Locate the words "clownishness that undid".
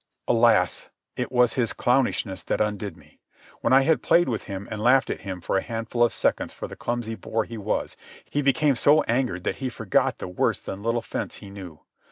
1.73-2.97